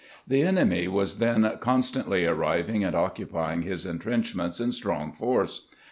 The 0.27 0.41
enemy 0.41 0.87
was 0.87 1.19
then 1.19 1.47
constantly 1.59 2.25
arriving 2.25 2.83
and 2.83 2.95
occupying 2.95 3.61
his 3.61 3.85
intrenchments 3.85 4.59
in 4.59 4.71
strong 4.71 5.11
force. 5.11 5.67